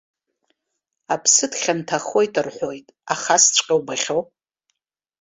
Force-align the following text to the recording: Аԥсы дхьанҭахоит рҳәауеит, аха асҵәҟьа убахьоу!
Аԥсы 1.13 1.45
дхьанҭахоит 1.51 2.33
рҳәауеит, 2.45 2.87
аха 3.13 3.33
асҵәҟьа 3.35 3.75
убахьоу! 3.79 4.21